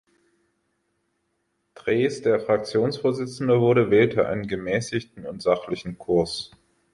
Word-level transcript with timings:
Drees, 1.75 2.23
der 2.23 2.39
Fraktionsvorsitzender 2.39 3.61
wurde, 3.61 3.91
wählte 3.91 4.25
einen 4.27 4.47
gemäßigten 4.47 5.27
und 5.27 5.43
sachlichen 5.43 5.99
Kurs. 5.99 6.49